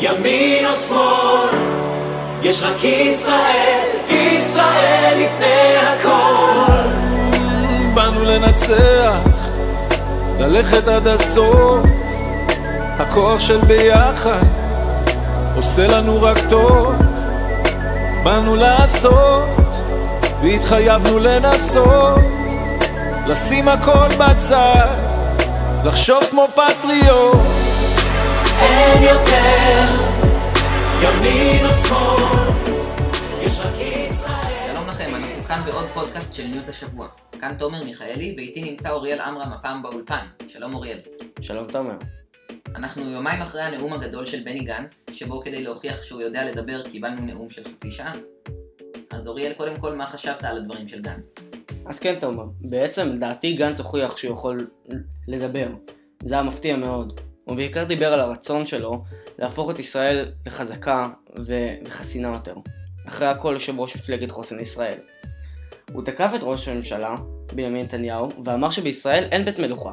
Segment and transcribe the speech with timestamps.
[0.00, 1.58] ימין או שמאל,
[2.42, 6.88] יש רק ישראל, ישראל לפני הכל.
[7.94, 9.48] באנו לנצח,
[10.38, 11.80] ללכת עד הסוף,
[12.98, 14.42] הכוח של ביחד
[15.56, 16.94] עושה לנו רק טוב.
[18.24, 19.48] באנו לעשות,
[20.42, 22.18] והתחייבנו לנסות,
[23.26, 24.96] לשים הכל בצד,
[25.84, 27.65] לחשוב כמו פטריוט.
[28.60, 30.02] אין יותר
[31.02, 32.22] ימין או שמאל,
[33.42, 34.74] יש רק ישראל.
[34.74, 37.08] שלום לכם, אנחנו כאן בעוד פודקאסט של ניוז השבוע.
[37.40, 40.26] כאן תומר מיכאלי, ואיתי נמצא אוריאל עמרם הפעם באולפן.
[40.48, 40.98] שלום אוריאל.
[41.40, 41.96] שלום תומר.
[42.74, 47.20] אנחנו יומיים אחרי הנאום הגדול של בני גנץ, שבו כדי להוכיח שהוא יודע לדבר קיבלנו
[47.20, 48.12] נאום של חצי שעה.
[49.10, 51.34] אז אוריאל, קודם כל, מה חשבת על הדברים של גנץ?
[51.86, 54.66] אז כן תומר, בעצם לדעתי גנץ הוכיח שהוא יכול
[55.28, 55.68] לדבר.
[56.24, 57.20] זה היה מפתיע מאוד.
[57.46, 59.04] הוא בעיקר דיבר על הרצון שלו
[59.38, 61.06] להפוך את ישראל לחזקה
[61.46, 62.54] וחסינה יותר.
[63.08, 64.98] אחרי הכל יושב ראש מפלגת חוסן ישראל.
[65.92, 67.14] הוא תקף את ראש הממשלה,
[67.52, 69.92] בנימין נתניהו, ואמר שבישראל אין בית מלוכה.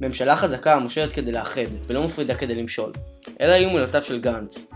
[0.00, 2.92] ממשלה חזקה מושלת כדי לאחד, ולא מפרידה כדי למשול.
[3.40, 4.70] אלה היו מילותיו של גנץ.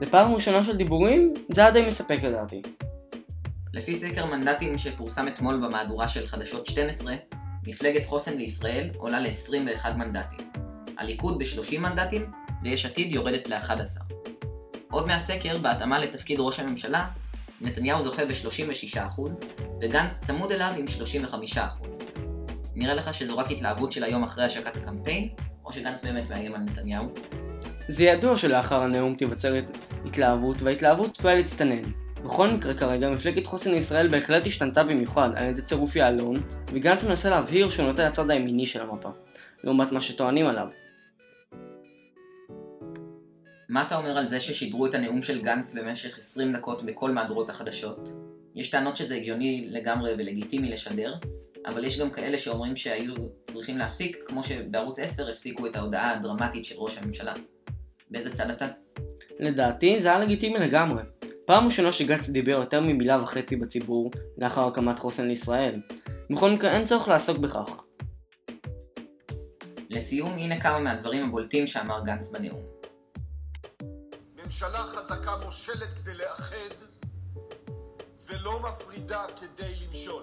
[0.00, 2.62] לפעם ראשונה של דיבורים, זה היה די מספק לדעתי.
[3.74, 7.14] לפי סקר מנדטים שפורסם אתמול במהדורה של חדשות 12,
[7.66, 10.47] מפלגת חוסן לישראל עולה ל-21 מנדטים.
[10.98, 12.30] הליכוד ב-30 מנדטים,
[12.62, 14.14] ויש עתיד יורדת ל-11.
[14.90, 17.06] עוד מהסקר, בהתאמה לתפקיד ראש הממשלה,
[17.60, 19.22] נתניהו זוכה ב-36%,
[19.82, 20.84] וגנץ צמוד אליו עם
[21.54, 21.58] 35%.
[22.74, 25.28] נראה לך שזו רק התלהבות של היום אחרי השקת הקמפיין,
[25.64, 27.08] או שגנץ באמת מאיים על נתניהו?
[27.88, 29.54] זה ידוע שלאחר הנאום תיווצר
[30.04, 31.82] התלהבות, וההתלהבות צפויה להצטנן.
[32.24, 36.36] בכל מקרה כרגע, מפלגת חוסן לישראל בהחלט השתנתה במיוחד על ידי צירוף יעלון,
[36.72, 39.08] וגנץ מנסה להבהיר שהוא נוטה לצד הימיני של המפה,
[39.64, 40.66] לעומת מה שטוענים עליו.
[43.68, 47.50] מה אתה אומר על זה ששידרו את הנאום של גנץ במשך 20 דקות בכל מהדורות
[47.50, 48.08] החדשות?
[48.54, 51.14] יש טענות שזה הגיוני לגמרי ולגיטימי לשדר,
[51.66, 53.14] אבל יש גם כאלה שאומרים שהיו
[53.46, 57.34] צריכים להפסיק, כמו שבערוץ 10 הפסיקו את ההודעה הדרמטית של ראש הממשלה.
[58.10, 58.66] באיזה צד אתה?
[59.40, 61.02] לדעתי זה היה לגיטימי לגמרי.
[61.46, 65.80] פעם ראשונה שגנץ דיבר יותר ממילה וחצי בציבור לאחר הקמת חוסן לישראל.
[66.30, 67.82] בכל מקרה אין צורך לעסוק בכך.
[69.90, 72.77] לסיום, הנה כמה מהדברים הבולטים שאמר גנץ בנאום.
[74.48, 76.74] ממשלה חזקה מושלת כדי לאחד
[78.26, 80.22] ולא מפרידה כדי למשול.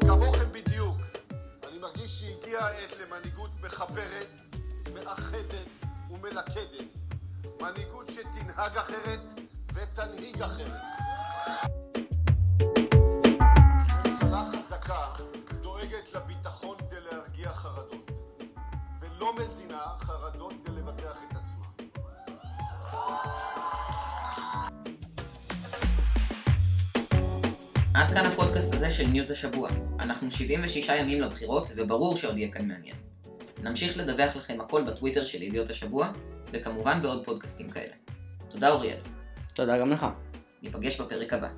[0.00, 0.96] כמוכם בדיוק,
[1.68, 4.28] אני מרגיש שהגיעה העת למנהיגות מחברת,
[4.94, 5.68] מאחדת
[6.10, 6.88] ומלכדת.
[7.60, 9.20] מנהיגות שתנהג אחרת
[9.74, 10.82] ותנהיג אחרת.
[19.28, 21.66] ולא מזינה חרדות כדי לבטח את עצמה.
[27.94, 29.68] עד כאן הפודקאסט הזה של ניוז השבוע.
[30.00, 32.96] אנחנו 76 ימים לבחירות, וברור שעוד יהיה כאן מעניין.
[33.62, 36.12] נמשיך לדווח לכם הכל בטוויטר של ידיעות השבוע,
[36.50, 37.94] וכמובן בעוד פודקאסטים כאלה.
[38.48, 38.98] תודה אוריאל.
[39.54, 40.06] תודה גם לך.
[40.62, 41.48] ניפגש בפרק הבא.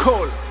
[0.00, 0.49] Cold.